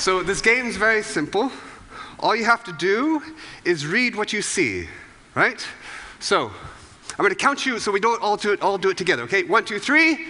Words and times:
So 0.00 0.22
this 0.22 0.40
game's 0.40 0.78
very 0.78 1.02
simple. 1.02 1.52
All 2.20 2.34
you 2.34 2.46
have 2.46 2.64
to 2.64 2.72
do 2.72 3.20
is 3.66 3.86
read 3.86 4.16
what 4.16 4.32
you 4.32 4.40
see, 4.40 4.88
right? 5.34 5.62
So 6.20 6.46
I'm 6.46 7.18
going 7.18 7.28
to 7.28 7.36
count 7.36 7.66
you 7.66 7.78
so 7.78 7.92
we 7.92 8.00
don't 8.00 8.22
all 8.22 8.38
do 8.38 8.54
it, 8.54 8.62
all 8.62 8.78
do 8.78 8.88
it 8.88 8.96
together, 8.96 9.24
okay? 9.24 9.42
One, 9.42 9.66
two, 9.66 9.78
three. 9.78 10.26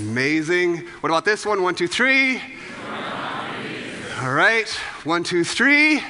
Amazing. 0.00 0.78
What 0.98 1.10
about 1.10 1.24
this 1.24 1.46
one? 1.46 1.62
One, 1.62 1.76
two, 1.76 1.86
three. 1.86 2.42
All 4.20 4.32
right. 4.32 4.68
One, 5.04 5.22
two, 5.22 5.44
three. 5.44 5.98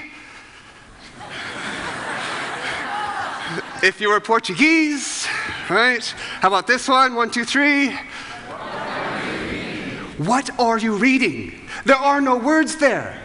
if 3.82 4.00
you 4.00 4.08
were 4.08 4.20
Portuguese, 4.20 5.28
right? 5.68 6.02
How 6.40 6.48
about 6.48 6.66
this 6.66 6.88
one? 6.88 7.14
One, 7.14 7.30
two, 7.30 7.44
three. 7.44 7.94
What 10.16 10.58
are 10.58 10.78
you 10.78 10.96
reading? 10.96 11.65
There 11.86 11.94
are 11.94 12.20
no 12.20 12.36
words 12.36 12.74
there. 12.78 13.16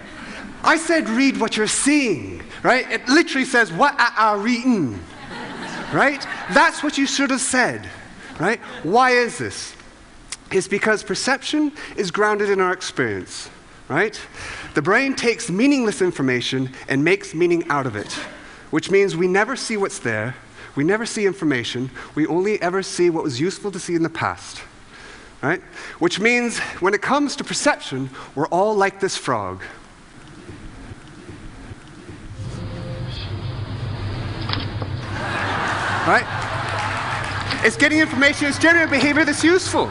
I 0.63 0.77
said 0.77 1.09
read 1.09 1.37
what 1.37 1.57
you're 1.57 1.65
seeing, 1.65 2.43
right? 2.61 2.89
It 2.91 3.09
literally 3.09 3.43
says 3.43 3.73
what 3.73 3.95
are 3.97 4.37
reading, 4.37 4.99
right? 5.91 6.23
That's 6.53 6.83
what 6.83 6.95
you 6.95 7.07
should 7.07 7.31
have 7.31 7.41
said, 7.41 7.89
right? 8.39 8.59
Why 8.83 9.11
is 9.11 9.39
this? 9.39 9.75
It's 10.51 10.67
because 10.67 11.01
perception 11.01 11.71
is 11.95 12.11
grounded 12.11 12.51
in 12.51 12.61
our 12.61 12.71
experience, 12.71 13.49
right? 13.89 14.21
The 14.75 14.81
brain 14.83 15.15
takes 15.15 15.49
meaningless 15.49 15.99
information 15.99 16.69
and 16.87 17.03
makes 17.03 17.33
meaning 17.33 17.67
out 17.69 17.87
of 17.87 17.95
it, 17.95 18.13
which 18.69 18.91
means 18.91 19.17
we 19.17 19.27
never 19.27 19.55
see 19.55 19.75
what's 19.75 19.97
there, 19.97 20.35
we 20.75 20.83
never 20.83 21.07
see 21.07 21.25
information, 21.25 21.89
we 22.13 22.27
only 22.27 22.61
ever 22.61 22.83
see 22.83 23.09
what 23.09 23.23
was 23.23 23.39
useful 23.39 23.71
to 23.71 23.79
see 23.79 23.95
in 23.95 24.03
the 24.03 24.09
past 24.09 24.61
right? 25.41 25.61
Which 25.99 26.19
means 26.19 26.59
when 26.79 26.93
it 26.93 27.01
comes 27.01 27.35
to 27.37 27.43
perception, 27.43 28.09
we're 28.35 28.47
all 28.47 28.75
like 28.75 28.99
this 28.99 29.17
frog. 29.17 29.61
Right? 36.07 36.25
It's 37.63 37.77
getting 37.77 37.99
information, 37.99 38.47
it's 38.47 38.57
generating 38.57 38.89
behavior 38.89 39.23
that's 39.23 39.43
useful. 39.43 39.89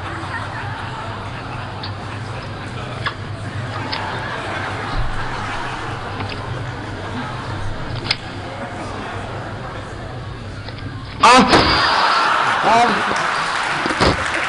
Ah! 11.23 11.47
Ah! 12.65 13.21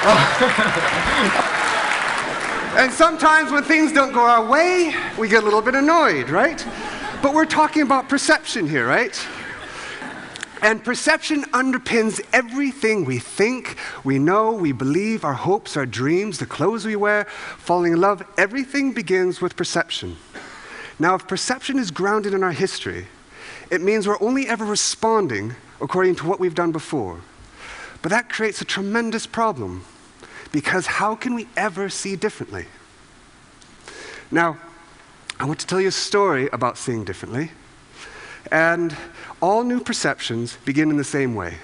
Ah! 0.03 0.70
And 2.82 2.92
sometimes 2.92 3.52
when 3.52 3.64
things 3.64 3.94
don't 3.94 4.12
go 4.12 4.22
our 4.22 4.44
way, 4.44 4.96
we 5.16 5.30
get 5.30 5.44
a 5.44 5.46
little 5.46 5.62
bit 5.62 5.76
annoyed, 5.76 6.32
right? 6.32 6.66
But 7.22 7.36
we're 7.36 7.46
talking 7.46 7.84
about 7.84 8.10
perception 8.10 8.68
here, 8.68 8.88
right? 8.88 9.16
And 10.64 10.84
perception 10.84 11.44
underpins 11.52 12.20
everything 12.34 13.06
we 13.06 13.20
think, 13.20 13.78
we 14.04 14.18
know, 14.18 14.52
we 14.54 14.72
believe, 14.72 15.24
our 15.24 15.36
hopes, 15.36 15.78
our 15.78 15.86
dreams, 15.86 16.40
the 16.40 16.48
clothes 16.48 16.84
we 16.84 16.96
wear, 16.96 17.26
falling 17.26 17.94
in 17.94 18.02
love. 18.02 18.24
Everything 18.36 18.94
begins 18.94 19.42
with 19.42 19.56
perception. 19.56 20.18
Now, 20.98 21.14
if 21.14 21.28
perception 21.28 21.78
is 21.78 21.92
grounded 21.92 22.34
in 22.34 22.42
our 22.42 22.52
history, 22.52 23.06
it 23.70 23.82
means 23.82 24.08
we're 24.08 24.20
only 24.20 24.48
ever 24.48 24.66
responding 24.66 25.54
according 25.82 26.16
to 26.16 26.28
what 26.28 26.40
we've 26.40 26.56
done 26.56 26.72
before. 26.72 27.22
But 28.02 28.09
that 28.09 28.28
creates 28.28 28.59
a 28.59 28.66
tremendous 28.66 29.28
problem 29.28 29.86
because 30.51 30.85
how 30.85 31.16
can 31.16 31.34
we 31.34 31.47
ever 31.56 31.89
see 31.89 32.16
differently? 32.16 32.66
Now, 34.29 34.57
I 35.39 35.45
want 35.45 35.59
to 35.59 35.67
tell 35.67 35.81
you 35.81 35.88
a 35.88 35.91
story 35.91 36.50
about 36.53 36.78
seeing 36.78 37.03
differently. 37.03 37.51
And 38.51 38.95
all 39.41 39.63
new 39.63 39.79
perceptions 39.79 40.57
begin 40.66 40.90
in 40.90 40.97
the 40.97 41.03
same 41.03 41.35
way 41.35 41.57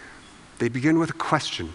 they 0.60 0.70
begin 0.70 0.98
with 0.98 1.12
a 1.12 1.14
question. 1.14 1.72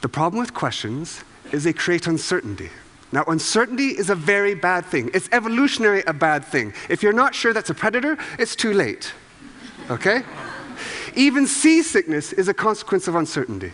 The 0.00 0.08
problem 0.08 0.40
with 0.40 0.54
questions 0.54 1.22
is 1.52 1.64
they 1.64 1.74
create 1.74 2.06
uncertainty. 2.06 2.70
Now, 3.12 3.24
uncertainty 3.28 3.88
is 3.88 4.08
a 4.08 4.14
very 4.14 4.54
bad 4.54 4.86
thing. 4.86 5.10
It's 5.12 5.28
evolutionary 5.32 6.02
a 6.06 6.14
bad 6.14 6.46
thing. 6.46 6.72
If 6.88 7.02
you're 7.02 7.12
not 7.12 7.34
sure 7.34 7.52
that's 7.52 7.68
a 7.68 7.74
predator, 7.74 8.16
it's 8.38 8.56
too 8.56 8.72
late. 8.72 9.12
Okay? 9.90 10.22
Even 11.14 11.46
seasickness 11.46 12.32
is 12.32 12.48
a 12.48 12.54
consequence 12.54 13.06
of 13.06 13.14
uncertainty. 13.16 13.72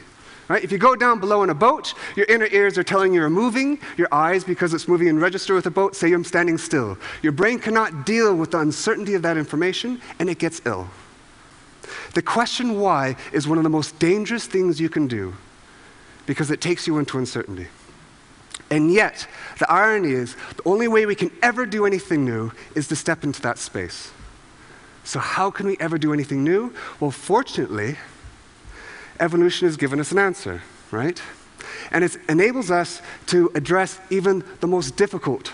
Right? 0.49 0.65
If 0.65 0.73
you 0.73 0.79
go 0.79 0.97
down 0.97 1.21
below 1.21 1.43
in 1.43 1.51
a 1.51 1.55
boat, 1.55 1.93
your 2.17 2.25
inner 2.27 2.47
ears 2.47 2.79
are 2.79 2.83
telling 2.83 3.13
you 3.13 3.21
you're 3.21 3.31
moving. 3.31 3.79
Your 3.99 4.09
eyes, 4.11 4.45
because 4.45 4.73
it's 4.73 4.89
moving 4.89 5.09
in 5.09 5.19
register 5.19 5.55
with 5.55 5.65
the 5.65 5.71
boat, 5.71 5.95
say 5.95 6.09
you're 6.09 6.25
standing 6.25 6.57
still. 6.57 6.97
Your 7.23 7.33
brain 7.33 7.59
cannot 7.59 8.07
deal 8.07 8.35
with 8.35 8.53
the 8.53 8.61
uncertainty 8.61 9.15
of 9.15 9.23
that 9.23 9.37
information, 9.37 10.01
and 10.19 10.31
it 10.31 10.39
gets 10.39 10.63
ill. 10.65 10.89
The 12.15 12.23
question 12.23 12.81
why 12.81 13.17
is 13.33 13.47
one 13.47 13.59
of 13.59 13.65
the 13.65 13.71
most 13.71 13.99
dangerous 13.99 14.47
things 14.47 14.81
you 14.81 14.89
can 14.89 15.07
do 15.07 15.35
because 16.27 16.51
it 16.51 16.61
takes 16.61 16.87
you 16.87 16.99
into 16.99 17.19
uncertainty. 17.19 17.69
And 18.71 18.93
yet, 18.93 19.27
the 19.59 19.71
irony 19.71 20.13
is, 20.13 20.37
the 20.57 20.69
only 20.69 20.89
way 20.89 21.07
we 21.07 21.15
can 21.15 21.31
ever 21.43 21.65
do 21.65 21.87
anything 21.87 22.25
new 22.25 22.53
is 22.75 22.89
to 22.89 22.97
step 22.97 23.25
into 23.25 23.41
that 23.43 23.59
space. 23.59 24.11
So, 25.05 25.21
how 25.21 25.51
can 25.51 25.67
we 25.67 25.79
ever 25.81 25.97
do 25.97 26.13
anything 26.13 26.45
new? 26.45 26.75
Well, 27.01 27.11
fortunately, 27.11 27.97
evolution 29.21 29.67
has 29.67 29.77
given 29.77 30.01
us 30.01 30.13
an 30.13 30.19
answer, 30.19 30.63
right? 30.91 31.21
And 31.91 32.05
it 32.05 32.17
enables 32.29 32.71
us 32.71 33.03
to 33.27 33.51
address 33.55 34.01
even 34.11 34.45
the 34.61 34.67
most 34.67 34.97
difficult 34.97 35.53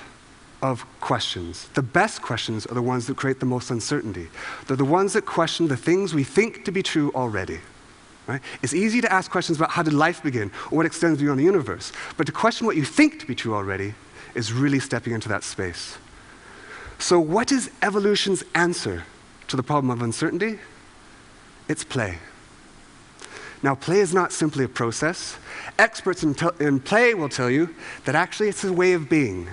of 0.63 0.87
questions. 1.01 1.69
The 1.75 1.83
best 1.83 2.23
questions 2.23 2.67
are 2.67 2.75
the 2.75 2.83
ones 2.83 3.07
that 3.07 3.17
create 3.17 3.41
the 3.41 3.47
most 3.47 3.71
uncertainty. 3.71 4.29
They're 4.67 4.77
the 4.77 4.85
ones 4.85 5.13
that 5.13 5.27
question 5.27 5.69
the 5.69 5.77
things 5.77 6.15
we 6.15 6.25
think 6.25 6.65
to 6.65 6.73
be 6.73 6.83
true 6.83 7.13
already. 7.15 7.61
Right? 8.27 8.41
It's 8.63 8.73
easy 8.73 9.03
to 9.03 9.13
ask 9.13 9.31
questions 9.31 9.59
about 9.59 9.71
how 9.71 9.83
did 9.83 9.93
life 9.93 10.23
begin 10.23 10.51
or 10.71 10.79
what 10.79 10.87
extends 10.87 11.21
beyond 11.21 11.39
the 11.39 11.45
universe, 11.45 11.93
but 12.17 12.25
to 12.27 12.33
question 12.33 12.67
what 12.67 12.77
you 12.77 12.85
think 12.85 13.21
to 13.21 13.27
be 13.27 13.35
true 13.35 13.55
already 13.55 13.95
is 14.35 14.53
really 14.53 14.81
stepping 14.81 15.13
into 15.13 15.29
that 15.29 15.45
space. 15.45 15.99
So, 16.99 17.21
what 17.21 17.53
is 17.53 17.71
evolution's 17.83 18.43
answer 18.55 19.05
to 19.49 19.57
the 19.57 19.63
problem 19.63 19.91
of 19.91 20.01
uncertainty? 20.01 20.59
It's 21.69 21.85
play. 21.85 22.19
Now, 23.65 23.75
play 23.75 24.01
is 24.01 24.13
not 24.13 24.31
simply 24.31 24.67
a 24.67 24.69
process. 24.69 25.39
Experts 25.79 26.23
in, 26.23 26.37
in, 26.61 26.81
play 26.81 27.15
will 27.15 27.31
tell 27.31 27.49
you 27.49 27.75
that 28.05 28.15
actually 28.15 28.51
it's 28.51 28.63
a 28.63 28.71
way 28.71 28.93
of 28.93 29.09
being. 29.09 29.49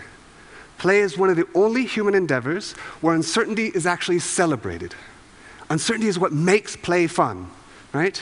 Play 0.77 0.99
is 0.99 1.17
one 1.17 1.29
of 1.29 1.37
the 1.37 1.47
only 1.55 1.85
human 1.85 2.13
endeavors 2.13 2.73
where 2.99 3.15
uncertainty 3.15 3.67
is 3.67 3.85
actually 3.85 4.19
celebrated. 4.19 4.93
Uncertainty 5.69 6.09
is 6.09 6.19
what 6.19 6.33
makes 6.33 6.75
play 6.75 7.07
fun, 7.07 7.49
right? 7.93 8.21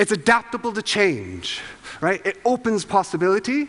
It's 0.00 0.10
adaptable 0.10 0.72
to 0.72 0.82
change, 0.82 1.60
right? 2.00 2.20
It 2.26 2.40
opens 2.44 2.84
possibility 2.84 3.68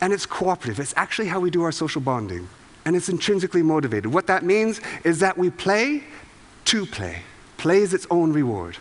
and 0.00 0.12
it's 0.12 0.26
cooperative. 0.26 0.80
It's 0.80 0.94
actually 0.96 1.28
how 1.28 1.38
we 1.38 1.50
do 1.50 1.62
our 1.62 1.70
social 1.70 2.00
bonding 2.00 2.48
and 2.84 2.96
it's 2.96 3.08
intrinsically 3.08 3.62
motivated. 3.62 4.12
What 4.12 4.26
that 4.26 4.42
means 4.42 4.80
is 5.04 5.20
that 5.20 5.38
we 5.38 5.50
play 5.50 6.02
to 6.64 6.84
play. 6.84 7.22
Play 7.58 7.78
is 7.78 7.94
its 7.94 8.08
own 8.10 8.32
reward. 8.32 8.76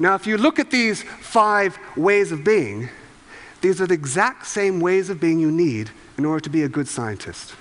Now, 0.00 0.14
if 0.14 0.26
you 0.26 0.38
look 0.38 0.58
at 0.58 0.70
these 0.70 1.02
five 1.02 1.78
ways 1.94 2.32
of 2.32 2.42
being, 2.42 2.88
these 3.60 3.82
are 3.82 3.86
the 3.86 3.94
exact 3.94 4.46
same 4.46 4.80
ways 4.80 5.10
of 5.10 5.20
being 5.20 5.38
you 5.38 5.52
need 5.52 5.90
in 6.16 6.24
order 6.24 6.40
to 6.40 6.50
be 6.50 6.62
a 6.62 6.68
good 6.68 6.88
scientist. 6.88 7.54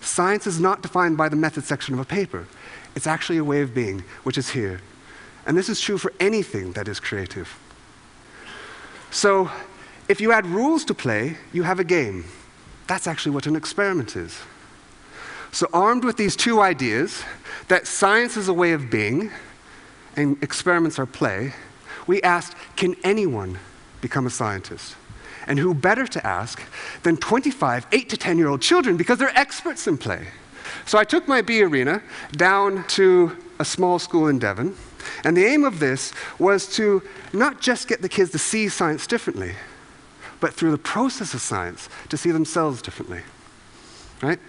Science 0.00 0.46
is 0.46 0.60
not 0.60 0.80
defined 0.80 1.16
by 1.16 1.28
the 1.28 1.34
method 1.34 1.64
section 1.64 1.92
of 1.92 2.00
a 2.00 2.04
paper, 2.04 2.46
it's 2.94 3.08
actually 3.08 3.36
a 3.36 3.44
way 3.44 3.60
of 3.62 3.74
being, 3.74 4.04
which 4.22 4.38
is 4.38 4.50
here. 4.50 4.80
And 5.44 5.58
this 5.58 5.68
is 5.68 5.80
true 5.80 5.98
for 5.98 6.12
anything 6.20 6.72
that 6.72 6.88
is 6.88 7.00
creative. 7.00 7.58
So, 9.10 9.50
if 10.08 10.20
you 10.20 10.30
add 10.30 10.46
rules 10.46 10.84
to 10.84 10.94
play, 10.94 11.36
you 11.52 11.64
have 11.64 11.80
a 11.80 11.84
game. 11.84 12.24
That's 12.86 13.08
actually 13.08 13.32
what 13.32 13.46
an 13.46 13.56
experiment 13.56 14.14
is. 14.14 14.38
So, 15.50 15.68
armed 15.72 16.04
with 16.04 16.16
these 16.16 16.36
two 16.36 16.60
ideas 16.60 17.24
that 17.68 17.88
science 17.88 18.36
is 18.36 18.46
a 18.48 18.54
way 18.54 18.72
of 18.72 18.88
being, 18.88 19.32
and 20.16 20.42
experiments 20.42 20.98
are 20.98 21.06
play, 21.06 21.52
we 22.06 22.22
asked, 22.22 22.56
can 22.76 22.96
anyone 23.04 23.58
become 24.00 24.26
a 24.26 24.30
scientist? 24.30 24.96
And 25.46 25.58
who 25.58 25.74
better 25.74 26.06
to 26.06 26.26
ask 26.26 26.60
than 27.02 27.16
25 27.16 27.86
8 27.92 28.08
to 28.08 28.16
10 28.16 28.38
year 28.38 28.48
old 28.48 28.62
children 28.62 28.96
because 28.96 29.18
they're 29.18 29.38
experts 29.38 29.86
in 29.86 29.96
play. 29.98 30.26
So 30.86 30.98
I 30.98 31.04
took 31.04 31.28
my 31.28 31.42
bee 31.42 31.62
arena 31.62 32.02
down 32.32 32.84
to 32.88 33.36
a 33.58 33.64
small 33.64 33.98
school 33.98 34.28
in 34.28 34.38
Devon, 34.38 34.74
and 35.24 35.36
the 35.36 35.44
aim 35.44 35.64
of 35.64 35.78
this 35.78 36.12
was 36.38 36.66
to 36.76 37.02
not 37.32 37.60
just 37.60 37.88
get 37.88 38.02
the 38.02 38.08
kids 38.08 38.30
to 38.32 38.38
see 38.38 38.68
science 38.68 39.06
differently, 39.06 39.54
but 40.40 40.52
through 40.52 40.72
the 40.72 40.78
process 40.78 41.32
of 41.32 41.40
science 41.40 41.88
to 42.08 42.16
see 42.16 42.30
themselves 42.30 42.82
differently. 42.82 43.22
Right? 44.22 44.40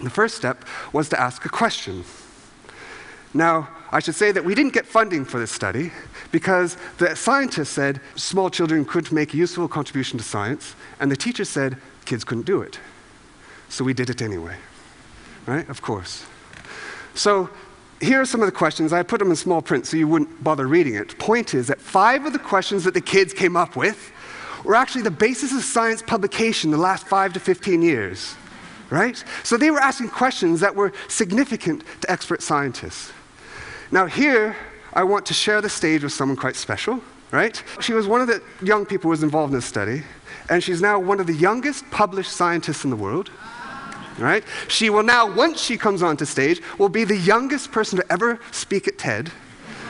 The 0.00 0.10
first 0.10 0.36
step 0.36 0.64
was 0.92 1.08
to 1.10 1.20
ask 1.20 1.44
a 1.44 1.48
question. 1.48 2.04
Now, 3.34 3.68
I 3.90 4.00
should 4.00 4.14
say 4.14 4.32
that 4.32 4.44
we 4.44 4.54
didn't 4.54 4.72
get 4.72 4.86
funding 4.86 5.24
for 5.24 5.38
this 5.38 5.50
study 5.50 5.92
because 6.30 6.76
the 6.98 7.14
scientists 7.14 7.70
said 7.70 8.00
small 8.16 8.50
children 8.50 8.84
couldn't 8.84 9.12
make 9.12 9.34
a 9.34 9.36
useful 9.36 9.68
contribution 9.68 10.18
to 10.18 10.24
science, 10.24 10.74
and 11.00 11.10
the 11.10 11.16
teachers 11.16 11.48
said 11.48 11.76
kids 12.04 12.24
couldn't 12.24 12.46
do 12.46 12.62
it. 12.62 12.78
So 13.68 13.84
we 13.84 13.94
did 13.94 14.10
it 14.10 14.22
anyway, 14.22 14.56
right? 15.46 15.68
Of 15.68 15.82
course. 15.82 16.24
So 17.14 17.50
here 18.00 18.20
are 18.20 18.24
some 18.24 18.40
of 18.40 18.46
the 18.46 18.52
questions. 18.52 18.92
I 18.92 19.02
put 19.02 19.18
them 19.18 19.30
in 19.30 19.36
small 19.36 19.60
print 19.60 19.86
so 19.86 19.96
you 19.96 20.08
wouldn't 20.08 20.42
bother 20.42 20.66
reading 20.66 20.94
it. 20.94 21.18
Point 21.18 21.54
is 21.54 21.66
that 21.66 21.80
five 21.80 22.24
of 22.24 22.32
the 22.32 22.38
questions 22.38 22.84
that 22.84 22.94
the 22.94 23.00
kids 23.00 23.34
came 23.34 23.56
up 23.56 23.76
with 23.76 24.12
were 24.64 24.74
actually 24.74 25.02
the 25.02 25.10
basis 25.10 25.52
of 25.52 25.62
science 25.62 26.02
publication 26.02 26.70
the 26.70 26.76
last 26.76 27.06
five 27.06 27.32
to 27.32 27.40
15 27.40 27.82
years, 27.82 28.34
right? 28.90 29.22
So 29.42 29.56
they 29.56 29.70
were 29.70 29.80
asking 29.80 30.10
questions 30.10 30.60
that 30.60 30.74
were 30.74 30.92
significant 31.08 31.84
to 32.02 32.10
expert 32.10 32.42
scientists. 32.42 33.12
Now, 33.90 34.06
here, 34.06 34.54
I 34.92 35.02
want 35.04 35.24
to 35.26 35.34
share 35.34 35.60
the 35.60 35.68
stage 35.68 36.02
with 36.02 36.12
someone 36.12 36.36
quite 36.36 36.56
special, 36.56 37.00
right? 37.30 37.62
She 37.80 37.94
was 37.94 38.06
one 38.06 38.20
of 38.20 38.26
the 38.26 38.42
young 38.62 38.84
people 38.84 39.04
who 39.04 39.10
was 39.10 39.22
involved 39.22 39.52
in 39.52 39.58
this 39.58 39.64
study, 39.64 40.02
and 40.50 40.62
she's 40.62 40.82
now 40.82 40.98
one 40.98 41.20
of 41.20 41.26
the 41.26 41.34
youngest 41.34 41.90
published 41.90 42.32
scientists 42.32 42.84
in 42.84 42.90
the 42.90 42.96
world. 42.96 43.30
Right? 44.18 44.42
She 44.66 44.90
will 44.90 45.04
now, 45.04 45.32
once 45.32 45.60
she 45.60 45.78
comes 45.78 46.02
onto 46.02 46.24
stage, 46.24 46.60
will 46.76 46.88
be 46.88 47.04
the 47.04 47.16
youngest 47.16 47.70
person 47.70 47.98
to 47.98 48.12
ever 48.12 48.40
speak 48.50 48.88
at 48.88 48.98
TED. 48.98 49.30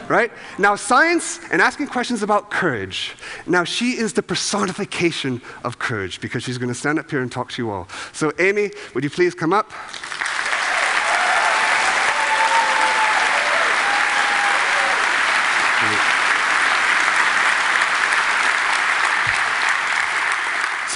Right? 0.06 0.31
Now, 0.59 0.77
science 0.77 1.41
and 1.51 1.62
asking 1.62 1.87
questions 1.87 2.23
about 2.23 2.51
courage. 2.51 3.17
Now, 3.47 3.65
she 3.65 3.93
is 3.93 4.12
the 4.12 4.23
personification 4.23 5.41
of 5.65 5.79
courage 5.79 6.21
because 6.21 6.43
she's 6.43 6.59
going 6.59 6.69
to 6.69 6.75
stand 6.75 6.99
up 6.99 7.11
here 7.11 7.23
and 7.23 7.33
talk 7.33 7.53
to 7.53 7.62
you 7.62 7.71
all. 7.71 7.89
So, 8.12 8.31
Amy, 8.39 8.71
would 8.94 9.03
you 9.03 9.09
please 9.09 9.35
come 9.35 9.55
up? 9.55 9.73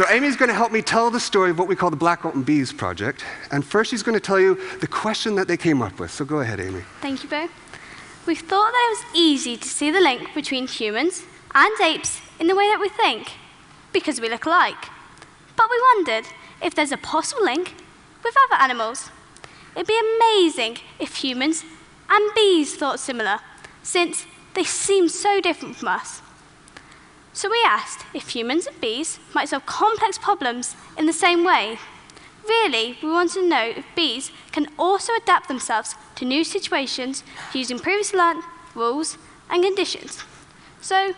So 0.03 0.09
Amy's 0.09 0.35
going 0.35 0.49
to 0.49 0.55
help 0.55 0.73
me 0.73 0.83
tell 0.83 1.13
the 1.13 1.21
story 1.21 1.51
of 1.51 1.61
what 1.61 1.69
we 1.69 1.77
call 1.77 1.89
the 1.89 1.97
Blackawton 1.97 2.45
Bees 2.45 2.73
project. 2.73 3.25
And 3.53 3.65
first 3.65 3.89
she's 3.89 4.03
going 4.03 4.17
to 4.17 4.21
tell 4.21 4.41
you 4.41 4.59
the 4.81 4.89
question 4.89 5.37
that 5.37 5.47
they 5.47 5.57
came 5.57 5.81
up 5.81 6.01
with. 6.01 6.11
So 6.11 6.25
go 6.25 6.41
ahead, 6.41 6.59
Amy. 6.59 6.83
Thank 7.01 7.23
you, 7.23 7.29
Beau. 7.29 7.47
We 8.27 8.35
thought 8.35 8.73
that 8.73 8.89
it 8.89 9.07
was 9.07 9.17
easy 9.17 9.57
to 9.57 9.69
see 9.69 9.93
the 9.93 10.01
link 10.01 10.35
between 10.35 10.67
humans 10.67 11.23
and 11.55 11.81
apes 11.81 12.21
in 12.41 12.49
the 12.49 12.57
way 12.57 12.69
that 12.69 12.81
we 12.81 12.89
think, 12.89 13.35
because 13.93 14.21
we 14.21 14.29
look 14.29 14.45
alike. 14.45 14.89
But 15.55 15.69
we 15.71 15.81
wondered 15.95 16.25
if 16.61 16.75
there's 16.75 16.91
a 16.91 16.97
possible 16.97 17.45
link 17.45 17.77
with 18.25 18.35
other 18.51 18.61
animals. 18.61 19.09
It'd 19.77 19.87
be 19.87 20.01
amazing 20.19 20.79
if 20.99 21.15
humans 21.15 21.65
and 22.11 22.35
bees 22.35 22.75
thought 22.75 22.99
similar, 22.99 23.39
since 23.85 24.27
they 24.55 24.65
seem 24.65 25.09
so 25.09 25.41
different 25.41 25.77
from 25.77 25.91
us. 25.91 26.23
So 27.33 27.49
we 27.49 27.63
asked 27.65 28.05
if 28.13 28.29
humans 28.29 28.67
and 28.67 28.81
bees 28.81 29.19
might 29.35 29.49
solve 29.49 29.65
complex 29.65 30.19
problems 30.19 30.77
in 30.99 31.07
the 31.07 31.13
same 31.13 31.45
way. 31.45 31.79
Really, 32.47 32.99
we 33.03 33.11
want 33.11 33.33
to 33.33 33.49
know 33.49 33.73
if 33.77 33.87
bees 33.95 34.31
can 34.51 34.69
also 34.79 35.13
adapt 35.15 35.49
themselves 35.49 35.95
to 36.17 36.25
new 36.25 36.45
situations 36.45 37.25
using 37.55 37.79
previously 37.79 38.19
learned 38.19 38.43
rules 38.75 39.17
and 39.49 39.63
conditions. 39.63 40.23
So, 40.81 41.15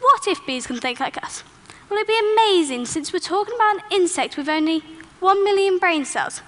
what 0.00 0.28
if 0.28 0.44
bees 0.46 0.66
can 0.66 0.78
think 0.78 1.00
like 1.00 1.22
us? 1.22 1.42
Well, 1.88 1.98
it'd 1.98 2.08
be 2.08 2.34
amazing 2.34 2.86
since 2.86 3.12
we're 3.12 3.18
talking 3.18 3.54
about 3.54 3.76
an 3.76 3.82
insect 3.90 4.36
with 4.36 4.48
only 4.48 4.82
one 5.20 5.42
million 5.42 5.78
brain 5.78 6.04
cells. 6.04 6.42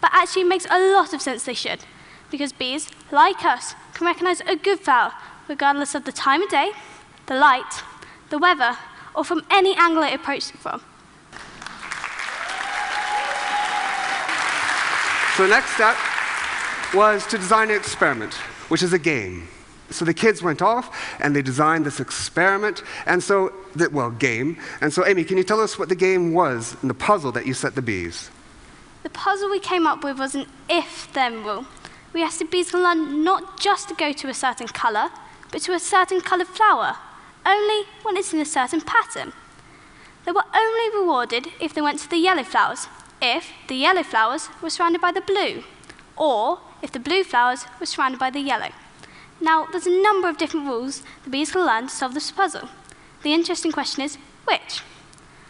But 0.00 0.10
actually, 0.12 0.42
it 0.42 0.48
makes 0.48 0.66
a 0.70 0.92
lot 0.92 1.12
of 1.12 1.20
sense 1.20 1.44
they 1.44 1.54
should, 1.54 1.84
because 2.30 2.52
bees, 2.52 2.88
like 3.12 3.44
us, 3.44 3.74
can 3.92 4.06
recognize 4.06 4.40
a 4.40 4.56
good 4.56 4.80
flower 4.80 5.12
regardless 5.46 5.94
of 5.94 6.04
the 6.04 6.12
time 6.12 6.42
of 6.42 6.48
day, 6.48 6.70
the 7.26 7.34
light, 7.34 7.82
the 8.30 8.38
weather, 8.38 8.76
or 9.14 9.24
from 9.24 9.44
any 9.50 9.74
angle 9.76 10.02
it 10.02 10.14
approached 10.14 10.54
it 10.54 10.58
from. 10.58 10.80
So 15.36 15.42
the 15.42 15.48
next 15.48 15.70
step 15.74 15.96
was 16.94 17.26
to 17.26 17.38
design 17.38 17.70
an 17.70 17.76
experiment, 17.76 18.34
which 18.68 18.82
is 18.82 18.92
a 18.92 18.98
game. 18.98 19.48
So 19.90 20.04
the 20.04 20.14
kids 20.14 20.42
went 20.42 20.62
off 20.62 20.96
and 21.20 21.34
they 21.34 21.42
designed 21.42 21.84
this 21.84 22.00
experiment, 22.00 22.82
and 23.06 23.22
so, 23.22 23.52
the, 23.74 23.90
well, 23.90 24.10
game. 24.10 24.58
And 24.80 24.92
so, 24.92 25.04
Amy, 25.06 25.24
can 25.24 25.36
you 25.36 25.44
tell 25.44 25.60
us 25.60 25.78
what 25.78 25.88
the 25.88 25.96
game 25.96 26.32
was 26.32 26.76
and 26.80 26.90
the 26.90 26.94
puzzle 26.94 27.32
that 27.32 27.46
you 27.46 27.54
set 27.54 27.74
the 27.74 27.82
bees? 27.82 28.30
The 29.02 29.10
puzzle 29.10 29.50
we 29.50 29.60
came 29.60 29.86
up 29.86 30.02
with 30.02 30.18
was 30.18 30.34
an 30.34 30.46
if 30.68 31.12
then 31.12 31.44
rule. 31.44 31.66
We 32.12 32.22
asked 32.22 32.38
the 32.38 32.44
bees 32.44 32.70
to 32.70 32.78
learn 32.78 33.24
not 33.24 33.60
just 33.60 33.88
to 33.88 33.94
go 33.94 34.12
to 34.12 34.28
a 34.28 34.34
certain 34.34 34.68
colour, 34.68 35.10
but 35.50 35.62
to 35.62 35.72
a 35.72 35.80
certain 35.80 36.20
coloured 36.20 36.46
flower 36.46 36.96
only 37.46 37.84
when 38.02 38.16
it's 38.16 38.32
in 38.32 38.40
a 38.40 38.44
certain 38.44 38.80
pattern. 38.80 39.32
They 40.24 40.32
were 40.32 40.44
only 40.54 40.98
rewarded 40.98 41.48
if 41.60 41.74
they 41.74 41.82
went 41.82 41.98
to 42.00 42.10
the 42.10 42.16
yellow 42.16 42.44
flowers, 42.44 42.88
if 43.20 43.52
the 43.68 43.74
yellow 43.74 44.02
flowers 44.02 44.48
were 44.62 44.70
surrounded 44.70 45.00
by 45.00 45.12
the 45.12 45.20
blue, 45.20 45.64
or 46.16 46.60
if 46.82 46.92
the 46.92 47.00
blue 47.00 47.24
flowers 47.24 47.66
were 47.78 47.86
surrounded 47.86 48.18
by 48.18 48.30
the 48.30 48.40
yellow. 48.40 48.70
Now, 49.40 49.66
there's 49.66 49.86
a 49.86 50.02
number 50.02 50.28
of 50.28 50.38
different 50.38 50.66
rules 50.66 51.02
the 51.24 51.30
bees 51.30 51.52
can 51.52 51.66
learn 51.66 51.88
to 51.88 51.94
solve 51.94 52.14
this 52.14 52.30
puzzle. 52.30 52.68
The 53.22 53.34
interesting 53.34 53.72
question 53.72 54.02
is, 54.02 54.16
which? 54.44 54.80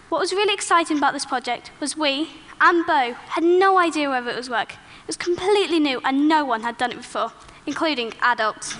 What 0.08 0.20
was 0.20 0.32
really 0.32 0.54
exciting 0.54 0.98
about 0.98 1.12
this 1.12 1.26
project 1.26 1.70
was 1.80 1.96
we 1.96 2.30
and 2.60 2.86
Beau 2.86 3.14
had 3.30 3.44
no 3.44 3.78
idea 3.78 4.08
whether 4.08 4.30
it 4.30 4.36
was 4.36 4.48
work. 4.48 4.72
It 4.72 5.06
was 5.06 5.16
completely 5.16 5.80
new 5.80 6.00
and 6.04 6.28
no 6.28 6.44
one 6.44 6.62
had 6.62 6.78
done 6.78 6.92
it 6.92 6.96
before, 6.96 7.32
including 7.66 8.14
adults 8.20 8.76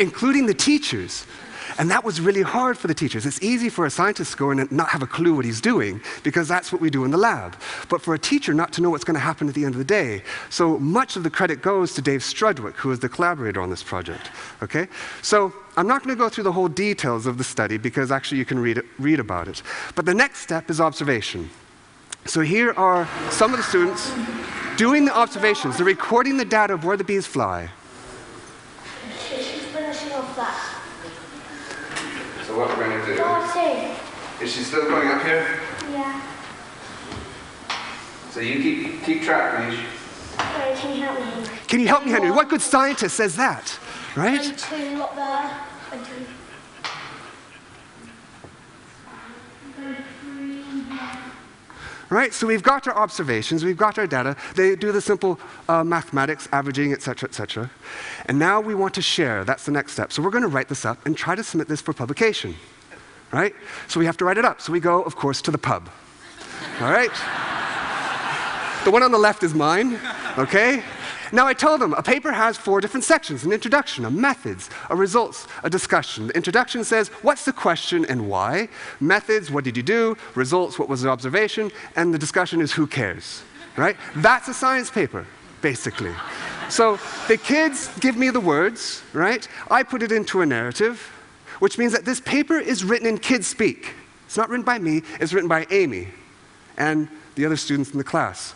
including 0.00 0.46
the 0.46 0.54
teachers. 0.54 1.26
And 1.78 1.90
that 1.90 2.02
was 2.02 2.20
really 2.20 2.42
hard 2.42 2.76
for 2.78 2.88
the 2.88 2.94
teachers. 2.94 3.26
It's 3.26 3.42
easy 3.42 3.68
for 3.68 3.86
a 3.86 3.90
scientist 3.90 4.32
to 4.32 4.36
go 4.36 4.50
in 4.50 4.58
and 4.58 4.72
not 4.72 4.88
have 4.88 5.02
a 5.02 5.06
clue 5.06 5.34
what 5.34 5.44
he's 5.44 5.60
doing 5.60 6.00
because 6.24 6.48
that's 6.48 6.72
what 6.72 6.80
we 6.80 6.90
do 6.90 7.04
in 7.04 7.10
the 7.10 7.18
lab. 7.18 7.56
But 7.88 8.00
for 8.00 8.14
a 8.14 8.18
teacher 8.18 8.52
not 8.52 8.72
to 8.74 8.82
know 8.82 8.90
what's 8.90 9.04
going 9.04 9.14
to 9.14 9.20
happen 9.20 9.48
at 9.48 9.54
the 9.54 9.64
end 9.64 9.74
of 9.74 9.78
the 9.78 9.84
day. 9.84 10.22
So 10.50 10.78
much 10.78 11.16
of 11.16 11.22
the 11.22 11.30
credit 11.30 11.62
goes 11.62 11.94
to 11.94 12.02
Dave 12.02 12.20
Strudwick, 12.20 12.74
who 12.74 12.90
is 12.90 12.98
the 12.98 13.08
collaborator 13.08 13.60
on 13.60 13.70
this 13.70 13.82
project. 13.82 14.30
Okay? 14.62 14.88
So 15.22 15.52
I'm 15.76 15.86
not 15.86 16.02
going 16.02 16.16
to 16.16 16.18
go 16.18 16.28
through 16.28 16.44
the 16.44 16.52
whole 16.52 16.68
details 16.68 17.26
of 17.26 17.38
the 17.38 17.44
study 17.44 17.76
because 17.76 18.10
actually 18.10 18.38
you 18.38 18.44
can 18.44 18.58
read, 18.58 18.78
it, 18.78 18.86
read 18.98 19.20
about 19.20 19.46
it. 19.46 19.62
But 19.94 20.04
the 20.04 20.14
next 20.14 20.40
step 20.40 20.70
is 20.70 20.80
observation. 20.80 21.50
So 22.24 22.40
here 22.40 22.72
are 22.72 23.08
some 23.30 23.52
of 23.52 23.58
the 23.58 23.62
students 23.62 24.10
doing 24.76 25.04
the 25.04 25.16
observations. 25.16 25.76
They're 25.76 25.86
recording 25.86 26.36
the 26.36 26.44
data 26.44 26.74
of 26.74 26.84
where 26.84 26.96
the 26.96 27.04
bees 27.04 27.26
fly. 27.26 27.70
what 32.58 32.76
we're 32.76 32.90
going 33.54 33.76
to 33.76 33.80
do. 33.82 33.94
Oh, 34.40 34.44
Is 34.44 34.52
she 34.54 34.62
still 34.62 34.88
going 34.88 35.08
up 35.08 35.22
here? 35.22 35.60
Yeah. 35.90 36.22
So 38.30 38.40
you 38.40 38.62
keep, 38.62 39.02
keep 39.04 39.22
track, 39.22 39.68
please. 39.68 39.78
Wait, 40.38 40.76
can 40.76 40.96
you 40.96 41.02
help 41.02 41.18
me, 41.18 41.48
Can 41.66 41.80
you 41.80 41.88
help 41.88 42.04
me, 42.04 42.12
Henry? 42.12 42.30
What 42.30 42.48
good 42.48 42.62
scientist 42.62 43.16
says 43.16 43.34
that? 43.36 43.78
Right? 44.14 44.44
And 44.44 44.58
two 44.58 45.02
up 45.02 45.14
there. 45.16 45.60
And 45.92 46.06
two. 46.06 46.26
Right? 52.10 52.32
So 52.32 52.46
we've 52.46 52.62
got 52.62 52.86
our 52.88 52.96
observations, 52.96 53.64
we've 53.64 53.76
got 53.76 53.98
our 53.98 54.06
data. 54.06 54.34
They 54.54 54.76
do 54.76 54.92
the 54.92 55.00
simple 55.00 55.38
uh, 55.68 55.84
mathematics, 55.84 56.48
averaging, 56.52 56.92
et 56.92 57.02
cetera, 57.02 57.28
et 57.28 57.34
cetera. 57.34 57.70
And 58.26 58.38
now 58.38 58.60
we 58.60 58.74
want 58.74 58.94
to 58.94 59.02
share. 59.02 59.44
That's 59.44 59.66
the 59.66 59.72
next 59.72 59.92
step. 59.92 60.12
So 60.12 60.22
we're 60.22 60.30
going 60.30 60.42
to 60.42 60.48
write 60.48 60.68
this 60.68 60.86
up 60.86 61.04
and 61.04 61.16
try 61.16 61.34
to 61.34 61.44
submit 61.44 61.68
this 61.68 61.82
for 61.82 61.92
publication. 61.92 62.54
Right? 63.32 63.54
So 63.88 64.00
we 64.00 64.06
have 64.06 64.16
to 64.18 64.24
write 64.24 64.38
it 64.38 64.44
up. 64.44 64.60
So 64.60 64.72
we 64.72 64.80
go, 64.80 65.02
of 65.02 65.16
course, 65.16 65.42
to 65.42 65.50
the 65.50 65.58
pub. 65.58 65.88
All 66.80 66.90
right? 66.90 67.10
The 68.84 68.90
one 68.90 69.02
on 69.02 69.10
the 69.10 69.18
left 69.18 69.42
is 69.42 69.54
mine, 69.54 69.98
okay? 70.38 70.82
Now, 71.30 71.46
I 71.46 71.52
told 71.52 71.80
them 71.80 71.92
a 71.92 72.02
paper 72.02 72.32
has 72.32 72.56
four 72.56 72.80
different 72.80 73.04
sections 73.04 73.44
an 73.44 73.52
introduction, 73.52 74.04
a 74.04 74.10
methods, 74.10 74.70
a 74.88 74.96
results, 74.96 75.46
a 75.62 75.68
discussion. 75.68 76.28
The 76.28 76.36
introduction 76.36 76.84
says, 76.84 77.08
What's 77.22 77.44
the 77.44 77.52
question 77.52 78.06
and 78.06 78.28
why? 78.28 78.68
Methods, 79.00 79.50
what 79.50 79.64
did 79.64 79.76
you 79.76 79.82
do? 79.82 80.16
Results, 80.34 80.78
what 80.78 80.88
was 80.88 81.02
the 81.02 81.10
observation? 81.10 81.70
And 81.96 82.14
the 82.14 82.18
discussion 82.18 82.60
is, 82.60 82.72
Who 82.72 82.86
cares? 82.86 83.42
Right? 83.76 83.96
That's 84.16 84.48
a 84.48 84.54
science 84.54 84.90
paper, 84.90 85.26
basically. 85.60 86.14
So 86.70 86.98
the 87.28 87.36
kids 87.36 87.90
give 88.00 88.16
me 88.16 88.30
the 88.30 88.40
words, 88.40 89.02
right? 89.12 89.46
I 89.70 89.82
put 89.82 90.02
it 90.02 90.12
into 90.12 90.40
a 90.40 90.46
narrative, 90.46 91.12
which 91.58 91.78
means 91.78 91.92
that 91.92 92.04
this 92.04 92.20
paper 92.20 92.58
is 92.58 92.84
written 92.84 93.06
in 93.06 93.18
kids 93.18 93.46
speak. 93.46 93.94
It's 94.26 94.36
not 94.36 94.50
written 94.50 94.64
by 94.64 94.78
me, 94.78 95.02
it's 95.20 95.32
written 95.32 95.48
by 95.48 95.66
Amy 95.70 96.08
and 96.76 97.08
the 97.34 97.44
other 97.46 97.56
students 97.56 97.90
in 97.90 97.98
the 97.98 98.04
class. 98.04 98.54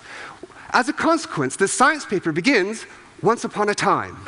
As 0.70 0.88
a 0.88 0.92
consequence, 0.92 1.56
this 1.56 1.72
science 1.72 2.04
paper 2.04 2.32
begins 2.32 2.86
once 3.22 3.44
upon 3.44 3.68
a 3.68 3.74
time. 3.74 4.16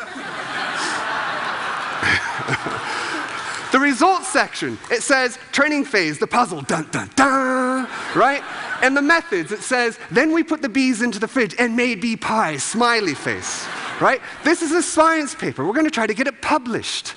the 3.72 3.78
results 3.78 4.28
section, 4.28 4.78
it 4.90 5.02
says 5.02 5.38
training 5.52 5.84
phase, 5.84 6.18
the 6.18 6.26
puzzle, 6.26 6.62
dun 6.62 6.86
dun 6.90 7.10
dun, 7.16 7.88
right? 8.14 8.42
And 8.82 8.96
the 8.96 9.02
methods, 9.02 9.52
it 9.52 9.62
says, 9.62 9.98
then 10.10 10.32
we 10.32 10.42
put 10.42 10.60
the 10.60 10.68
bees 10.68 11.00
into 11.00 11.18
the 11.18 11.28
fridge 11.28 11.54
and 11.58 11.74
made 11.76 12.00
bee 12.00 12.16
pie, 12.16 12.58
smiley 12.58 13.14
face, 13.14 13.66
right? 14.00 14.20
This 14.44 14.60
is 14.62 14.72
a 14.72 14.82
science 14.82 15.34
paper. 15.34 15.64
We're 15.64 15.72
going 15.72 15.86
to 15.86 15.90
try 15.90 16.06
to 16.06 16.14
get 16.14 16.26
it 16.26 16.42
published. 16.42 17.14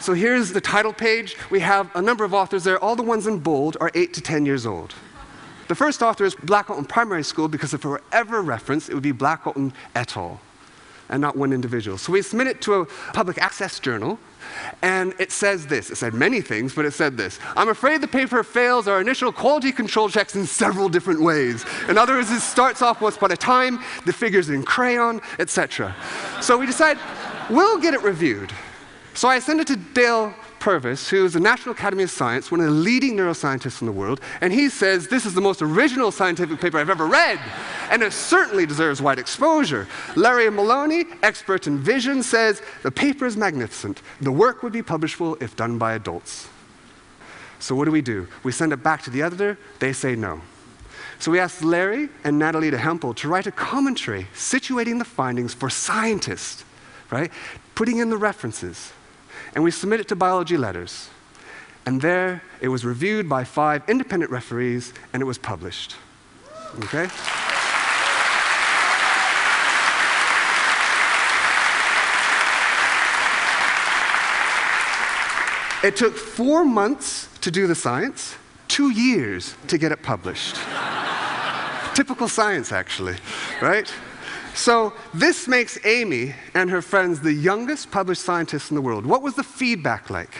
So 0.00 0.14
here's 0.14 0.52
the 0.52 0.60
title 0.60 0.92
page. 0.92 1.36
We 1.50 1.60
have 1.60 1.94
a 1.94 2.00
number 2.00 2.24
of 2.24 2.32
authors 2.32 2.64
there. 2.64 2.78
All 2.78 2.96
the 2.96 3.02
ones 3.02 3.26
in 3.26 3.38
bold 3.38 3.76
are 3.80 3.90
8 3.94 4.14
to 4.14 4.20
10 4.20 4.46
years 4.46 4.64
old. 4.64 4.94
The 5.66 5.74
first 5.74 6.02
author 6.02 6.24
is 6.24 6.34
Blackawton 6.34 6.88
Primary 6.88 7.22
School 7.24 7.48
because 7.48 7.74
if 7.74 7.84
it 7.84 7.88
were 7.88 8.02
ever 8.12 8.40
referenced, 8.40 8.88
it 8.88 8.94
would 8.94 9.02
be 9.02 9.12
Blackawton 9.12 9.72
et 9.94 10.16
al 10.16 10.40
and 11.10 11.20
not 11.20 11.36
one 11.36 11.52
individual. 11.52 11.98
So 11.98 12.12
we 12.12 12.22
submit 12.22 12.46
it 12.46 12.60
to 12.62 12.74
a 12.74 12.86
public 13.12 13.38
access 13.38 13.80
journal, 13.80 14.18
and 14.82 15.14
it 15.18 15.32
says 15.32 15.66
this. 15.66 15.90
It 15.90 15.96
said 15.96 16.14
many 16.14 16.40
things, 16.40 16.74
but 16.74 16.84
it 16.84 16.92
said 16.92 17.16
this. 17.16 17.38
I'm 17.56 17.68
afraid 17.68 18.00
the 18.00 18.08
paper 18.08 18.42
fails 18.42 18.86
our 18.88 19.00
initial 19.00 19.32
quality 19.32 19.72
control 19.72 20.08
checks 20.08 20.36
in 20.36 20.46
several 20.46 20.88
different 20.88 21.22
ways. 21.22 21.64
In 21.88 21.98
other 21.98 22.14
words, 22.14 22.30
it 22.30 22.40
starts 22.40 22.82
off 22.82 23.00
once 23.00 23.16
upon 23.16 23.32
a 23.32 23.36
time, 23.36 23.80
the 24.04 24.12
figures 24.12 24.50
in 24.50 24.62
crayon, 24.62 25.20
etc. 25.38 25.94
So 26.40 26.58
we 26.58 26.66
decide 26.66 26.98
we'll 27.50 27.78
get 27.78 27.94
it 27.94 28.02
reviewed. 28.02 28.52
So 29.18 29.26
I 29.26 29.40
send 29.40 29.60
it 29.60 29.66
to 29.66 29.74
Dale 29.74 30.32
Purves, 30.60 31.08
who 31.08 31.24
is 31.24 31.32
the 31.32 31.40
National 31.40 31.74
Academy 31.74 32.04
of 32.04 32.10
Science, 32.12 32.52
one 32.52 32.60
of 32.60 32.66
the 32.66 32.72
leading 32.72 33.16
neuroscientists 33.16 33.80
in 33.80 33.86
the 33.88 33.92
world, 33.92 34.20
and 34.40 34.52
he 34.52 34.68
says 34.68 35.08
this 35.08 35.26
is 35.26 35.34
the 35.34 35.40
most 35.40 35.60
original 35.60 36.12
scientific 36.12 36.60
paper 36.60 36.78
I've 36.78 36.88
ever 36.88 37.04
read, 37.04 37.40
and 37.90 38.00
it 38.04 38.12
certainly 38.12 38.64
deserves 38.64 39.02
wide 39.02 39.18
exposure. 39.18 39.88
Larry 40.14 40.48
Maloney, 40.50 41.04
expert 41.24 41.66
in 41.66 41.80
vision, 41.80 42.22
says 42.22 42.62
the 42.84 42.92
paper 42.92 43.26
is 43.26 43.36
magnificent. 43.36 44.02
The 44.20 44.30
work 44.30 44.62
would 44.62 44.72
be 44.72 44.82
publishable 44.82 45.42
if 45.42 45.56
done 45.56 45.78
by 45.78 45.94
adults. 45.94 46.48
So 47.58 47.74
what 47.74 47.86
do 47.86 47.90
we 47.90 48.02
do? 48.02 48.28
We 48.44 48.52
send 48.52 48.72
it 48.72 48.84
back 48.84 49.02
to 49.02 49.10
the 49.10 49.22
editor, 49.22 49.58
they 49.80 49.92
say 49.92 50.14
no. 50.14 50.42
So 51.18 51.32
we 51.32 51.40
asked 51.40 51.64
Larry 51.64 52.08
and 52.22 52.38
Natalie 52.38 52.70
Hempel 52.70 53.14
to 53.14 53.28
write 53.28 53.48
a 53.48 53.50
commentary 53.50 54.28
situating 54.32 55.00
the 55.00 55.04
findings 55.04 55.54
for 55.54 55.68
scientists, 55.68 56.64
right? 57.10 57.32
Putting 57.74 57.98
in 57.98 58.10
the 58.10 58.16
references 58.16 58.92
and 59.54 59.64
we 59.64 59.70
submit 59.70 60.00
it 60.00 60.08
to 60.08 60.16
biology 60.16 60.56
letters. 60.56 61.08
And 61.86 62.02
there 62.02 62.42
it 62.60 62.68
was 62.68 62.84
reviewed 62.84 63.28
by 63.28 63.44
five 63.44 63.82
independent 63.88 64.30
referees 64.30 64.92
and 65.12 65.22
it 65.22 65.24
was 65.24 65.38
published. 65.38 65.96
Okay? 66.84 67.08
It 75.82 75.96
took 75.96 76.16
four 76.16 76.64
months 76.64 77.28
to 77.40 77.50
do 77.52 77.68
the 77.68 77.74
science, 77.74 78.36
two 78.66 78.90
years 78.90 79.54
to 79.68 79.78
get 79.78 79.92
it 79.92 80.02
published. 80.02 80.56
Typical 81.94 82.28
science, 82.28 82.72
actually, 82.72 83.16
right? 83.62 83.92
So 84.58 84.92
this 85.14 85.46
makes 85.46 85.78
Amy 85.86 86.34
and 86.52 86.68
her 86.68 86.82
friends 86.82 87.20
the 87.20 87.32
youngest 87.32 87.92
published 87.92 88.22
scientists 88.22 88.70
in 88.70 88.74
the 88.74 88.82
world. 88.82 89.06
What 89.06 89.22
was 89.22 89.34
the 89.34 89.44
feedback 89.44 90.10
like? 90.10 90.36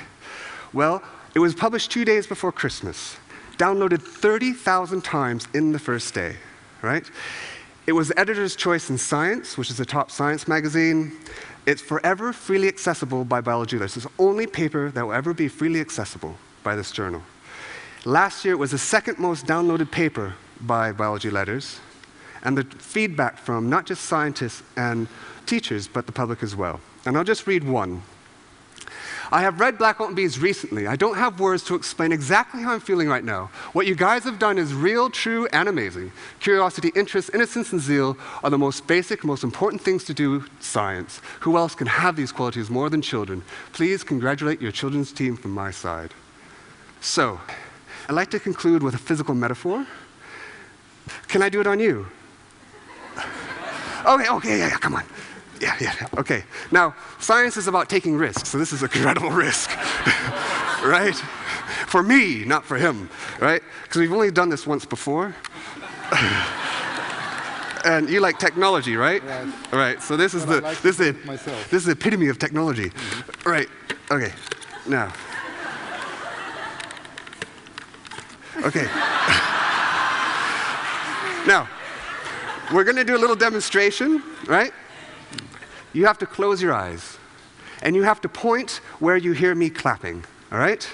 Well, 0.73 1.05
it 1.37 1.39
was 1.39 1.55
published 1.55 1.93
two 1.93 2.05
days 2.05 2.27
before 2.27 2.51
Christmas, 2.51 3.17
downloaded 3.59 4.03
30,000 4.03 5.05
times 5.05 5.47
in 5.55 5.71
the 5.71 5.79
first 5.79 6.15
day, 6.15 6.35
right? 6.83 7.09
It 7.87 7.93
was 7.93 8.13
editor's 8.17 8.57
choice 8.57 8.91
in 8.91 8.99
Science, 8.99 9.57
which 9.57 9.71
is 9.71 9.79
a 9.79 9.87
top 9.87 10.11
science 10.11 10.49
magazine. 10.49 11.17
It's 11.65 11.81
forever 11.81 12.33
freely 12.33 12.67
accessible 12.67 13.25
by 13.25 13.41
biology 13.41 13.79
This 13.79 13.97
It's 13.97 14.07
the 14.07 14.13
only 14.19 14.49
paper 14.49 14.91
that 14.91 15.07
will 15.07 15.13
ever 15.13 15.33
be 15.33 15.47
freely 15.47 15.81
accessible 15.81 16.35
by 16.65 16.75
this 16.75 16.91
journal. 16.91 17.23
Last 18.05 18.45
year, 18.45 18.55
it 18.55 18.59
was 18.59 18.73
the 18.73 18.79
second 18.79 19.21
most 19.21 19.47
downloaded 19.47 19.93
paper 19.93 20.35
by 20.61 20.91
Biology 20.91 21.31
Letters 21.31 21.79
and 22.43 22.57
the 22.57 22.65
feedback 22.65 23.39
from 23.39 23.69
not 23.69 23.87
just 23.87 24.05
scientists 24.05 24.63
and 24.77 25.09
teachers, 25.47 25.89
but 25.89 26.07
the 26.07 26.13
public 26.13 26.43
as 26.43 26.55
well. 26.55 26.81
And 27.07 27.17
I'll 27.17 27.25
just 27.25 27.47
read 27.47 27.65
one. 27.65 28.03
I 29.31 29.43
have 29.43 29.61
read 29.61 29.77
Blackawton 29.77 30.15
Bees 30.15 30.39
recently. 30.39 30.87
I 30.87 30.97
don't 30.97 31.17
have 31.17 31.39
words 31.39 31.63
to 31.65 31.75
explain 31.75 32.13
exactly 32.13 32.63
how 32.63 32.73
I'm 32.73 32.81
feeling 32.81 33.09
right 33.09 33.25
now. 33.25 33.51
What 33.75 33.87
you 33.87 33.95
guys 33.95 34.25
have 34.25 34.39
done 34.39 34.57
is 34.57 34.73
real, 34.73 35.11
true, 35.11 35.47
and 35.53 35.69
amazing. 35.69 36.13
Curiosity, 36.41 36.93
interest, 36.95 37.31
innocence, 37.35 37.73
and 37.73 37.81
zeal 37.81 38.17
are 38.43 38.49
the 38.49 38.57
most 38.57 38.87
basic, 38.87 39.25
most 39.25 39.45
important 39.45 39.83
things 39.83 40.05
to 40.05 40.15
do 40.15 40.45
science. 40.61 41.21
Who 41.41 41.59
else 41.59 41.75
can 41.75 41.87
have 41.87 42.17
these 42.17 42.33
qualities 42.33 42.71
more 42.71 42.89
than 42.89 43.03
children? 43.03 43.43
Please 43.73 44.03
congratulate 44.03 44.63
your 44.63 44.73
children's 44.73 45.13
team 45.13 45.37
from 45.37 45.51
my 45.51 45.73
side. 45.73 46.15
So, 47.03 47.39
I'd 48.09 48.15
like 48.15 48.31
to 48.31 48.41
conclude 48.41 48.83
with 48.83 48.95
a 48.95 48.99
physical 48.99 49.35
metaphor. 49.35 49.87
Can 51.29 51.43
I 51.43 51.51
do 51.51 51.61
it 51.61 51.67
on 51.67 51.81
you? 51.81 52.07
Okay, 54.07 54.29
okay, 54.29 54.59
yeah, 54.59 54.69
yeah, 54.69 54.79
come 54.79 54.95
on. 54.95 55.05
Yeah, 55.61 55.75
yeah, 55.81 56.07
okay. 56.19 56.45
Now, 56.71 56.95
science 57.19 57.57
is 57.57 57.67
about 57.67 57.89
taking 57.89 58.17
risks, 58.17 58.49
so 58.49 58.59
this 58.59 58.73
is 58.73 58.83
a 58.83 58.85
incredible 58.85 59.31
risk, 59.47 59.71
right? 60.85 61.17
For 61.89 62.03
me, 62.03 62.45
not 62.45 62.65
for 62.65 62.77
him, 62.77 63.11
right? 63.41 63.63
Because 63.83 64.01
we've 64.01 64.13
only 64.13 64.31
done 64.31 64.51
this 64.51 64.67
once 64.67 64.85
before. 64.85 65.35
and 67.85 68.09
you 68.09 68.21
like 68.21 68.39
technology, 68.39 68.97
right? 68.97 69.23
Right. 69.25 69.55
All 69.73 69.79
right. 69.79 70.03
So 70.03 70.17
this 70.17 70.35
is 70.35 70.45
But 70.45 70.57
the 70.57 70.61
like 70.63 70.81
this 70.81 71.01
is 71.01 71.15
the, 71.15 71.27
myself. 71.27 71.71
this 71.71 71.81
is 71.81 71.87
the 71.87 71.93
epitome 71.93 72.29
of 72.29 72.39
technology, 72.39 72.91
mm-hmm. 72.91 73.51
right? 73.51 73.69
Okay. 74.11 74.33
Now. 74.87 75.13
Okay. 78.65 78.85
now. 81.47 81.69
We're 82.73 82.85
going 82.85 82.97
to 82.97 83.05
do 83.05 83.17
a 83.17 83.19
little 83.19 83.37
demonstration, 83.37 84.23
right? 84.47 84.73
You 85.95 86.05
have 86.05 86.19
to 86.19 86.27
close 86.27 86.61
your 86.61 86.75
eyes. 86.75 87.17
And 87.81 87.97
you 87.97 88.03
have 88.03 88.21
to 88.21 88.29
point 88.29 88.81
where 88.99 89.17
you 89.17 89.33
hear 89.33 89.55
me 89.55 89.71
clapping, 89.71 90.25
all 90.53 90.59
right? 90.59 90.87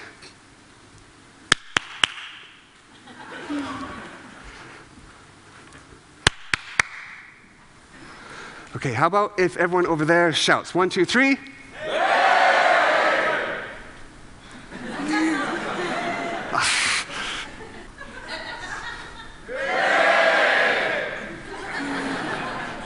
Okay, 8.75 8.93
how 8.93 9.07
about 9.07 9.37
if 9.37 9.57
everyone 9.57 9.85
over 9.87 10.05
there 10.05 10.31
shouts? 10.31 10.73
One, 10.73 10.89
two, 10.89 11.03
three. 11.03 11.37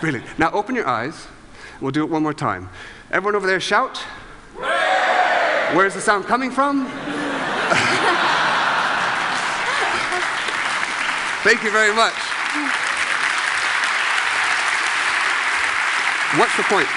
Brilliant. 0.02 0.26
Now 0.40 0.52
open 0.52 0.76
your 0.76 0.88
eyes. 0.88 1.28
We'll 1.82 1.92
do 1.92 2.04
it 2.04 2.10
one 2.10 2.24
more 2.24 2.34
time. 2.34 2.70
Everyone 3.12 3.36
over 3.36 3.48
there 3.48 3.60
shout. 3.60 3.98
Where's 5.74 5.94
the 5.94 6.02
sound 6.02 6.26
coming 6.26 6.52
from? 6.52 6.86
Thank 11.44 11.64
you 11.64 11.72
very 11.72 11.94
much. 11.94 12.14
What's 16.38 16.56
the 16.58 16.64
point? 16.64 16.88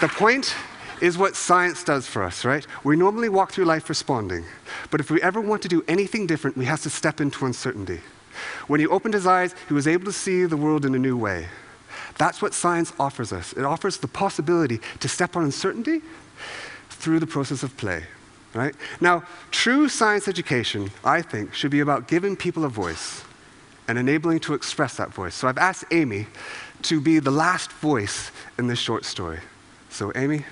The 0.00 0.08
point 0.08 0.54
is 1.00 1.18
what 1.18 1.36
science 1.36 1.84
does 1.84 2.06
for 2.06 2.22
us, 2.22 2.44
right? 2.44 2.66
We 2.84 2.96
normally 2.96 3.28
walk 3.28 3.52
through 3.52 3.64
life 3.64 3.88
responding. 3.88 4.44
But 4.90 5.00
if 5.00 5.10
we 5.10 5.20
ever 5.22 5.40
want 5.40 5.62
to 5.62 5.68
do 5.68 5.84
anything 5.88 6.26
different, 6.26 6.56
we 6.56 6.66
have 6.66 6.82
to 6.82 6.90
step 6.90 7.20
into 7.20 7.46
uncertainty. 7.46 8.00
When 8.68 8.80
he 8.80 8.86
opened 8.86 9.14
his 9.14 9.26
eyes, 9.26 9.54
he 9.68 9.74
was 9.74 9.86
able 9.86 10.04
to 10.06 10.12
see 10.12 10.44
the 10.44 10.56
world 10.56 10.84
in 10.84 10.94
a 10.94 10.98
new 10.98 11.16
way. 11.16 11.48
That's 12.18 12.42
what 12.42 12.54
science 12.54 12.92
offers 12.98 13.32
us. 13.32 13.52
It 13.52 13.64
offers 13.64 13.98
the 13.98 14.08
possibility 14.08 14.80
to 15.00 15.08
step 15.08 15.36
on 15.36 15.44
uncertainty 15.44 16.02
through 16.88 17.20
the 17.20 17.26
process 17.26 17.62
of 17.62 17.76
play. 17.76 18.04
Right? 18.52 18.74
Now, 19.00 19.22
true 19.52 19.88
science 19.88 20.26
education, 20.26 20.90
I 21.04 21.22
think, 21.22 21.54
should 21.54 21.70
be 21.70 21.80
about 21.80 22.08
giving 22.08 22.36
people 22.36 22.64
a 22.64 22.68
voice 22.68 23.22
and 23.86 23.96
enabling 23.96 24.40
to 24.40 24.54
express 24.54 24.96
that 24.96 25.14
voice. 25.14 25.34
So 25.34 25.48
I've 25.48 25.58
asked 25.58 25.84
Amy 25.90 26.26
to 26.82 27.00
be 27.00 27.18
the 27.20 27.30
last 27.30 27.72
voice 27.72 28.32
in 28.58 28.66
this 28.66 28.78
short 28.78 29.04
story. 29.04 29.40
So, 29.88 30.12
Amy? 30.14 30.44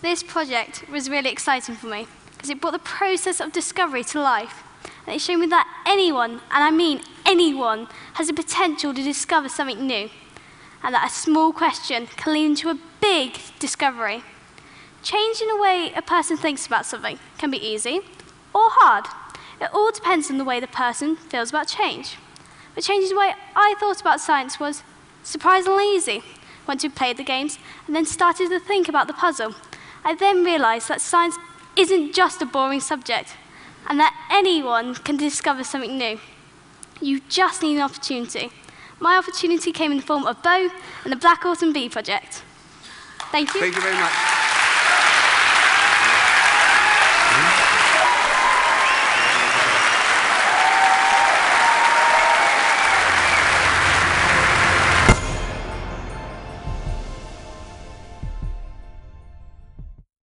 This 0.00 0.22
project 0.22 0.88
was 0.90 1.08
really 1.08 1.30
exciting 1.30 1.76
for 1.76 1.86
me 1.86 2.06
because 2.32 2.50
it 2.50 2.60
brought 2.60 2.72
the 2.72 2.80
process 2.80 3.40
of 3.40 3.52
discovery 3.52 4.02
to 4.04 4.20
life. 4.20 4.64
And 5.06 5.14
it 5.14 5.20
showed 5.20 5.38
me 5.38 5.46
that 5.46 5.66
anyone, 5.86 6.32
and 6.32 6.64
I 6.64 6.70
mean 6.70 7.02
anyone, 7.32 7.88
has 8.14 8.26
the 8.28 8.34
potential 8.34 8.92
to 8.92 9.02
discover 9.02 9.48
something 9.48 9.86
new. 9.86 10.10
And 10.82 10.94
that 10.94 11.10
a 11.10 11.14
small 11.14 11.52
question 11.52 12.06
can 12.16 12.34
lead 12.34 12.46
into 12.46 12.68
a 12.68 12.78
big 13.00 13.38
discovery. 13.58 14.22
Changing 15.02 15.48
the 15.48 15.56
way 15.56 15.92
a 15.96 16.02
person 16.02 16.36
thinks 16.36 16.66
about 16.66 16.86
something 16.86 17.18
can 17.38 17.50
be 17.50 17.58
easy 17.58 18.00
or 18.54 18.68
hard. 18.78 19.06
It 19.60 19.70
all 19.72 19.90
depends 19.92 20.30
on 20.30 20.38
the 20.38 20.44
way 20.44 20.60
the 20.60 20.66
person 20.66 21.16
feels 21.16 21.50
about 21.50 21.68
change. 21.68 22.16
But 22.74 22.84
changing 22.84 23.10
the 23.10 23.18
way 23.18 23.32
I 23.56 23.74
thought 23.80 24.00
about 24.00 24.20
science 24.20 24.60
was 24.60 24.82
surprisingly 25.22 25.88
easy 25.96 26.22
once 26.66 26.82
we 26.82 26.88
played 26.88 27.16
the 27.16 27.24
games 27.24 27.58
and 27.86 27.96
then 27.96 28.04
started 28.04 28.50
to 28.50 28.60
think 28.60 28.88
about 28.88 29.06
the 29.06 29.12
puzzle. 29.14 29.54
I 30.04 30.14
then 30.14 30.44
realized 30.44 30.88
that 30.88 31.00
science 31.00 31.36
isn't 31.76 32.14
just 32.14 32.42
a 32.42 32.46
boring 32.46 32.80
subject, 32.80 33.36
and 33.88 33.98
that 33.98 34.14
anyone 34.30 34.94
can 34.94 35.16
discover 35.16 35.64
something 35.64 35.96
new. 35.96 36.18
You 37.02 37.20
just 37.28 37.62
need 37.62 37.76
an 37.76 37.82
opportunity. 37.82 38.50
My 39.00 39.16
opportunity 39.16 39.72
came 39.72 39.90
in 39.90 39.96
the 39.98 40.04
form 40.04 40.24
of 40.24 40.40
Beau 40.42 40.70
and 41.02 41.12
the 41.12 41.16
Blackawton 41.16 41.74
Bee 41.74 41.88
Project. 41.88 42.44
Thank 43.32 43.52
you. 43.54 43.60
Thank 43.60 43.74
you 43.74 43.82
very 43.82 43.96
much. 43.96 44.31